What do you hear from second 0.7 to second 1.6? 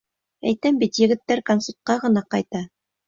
бит, егеттәр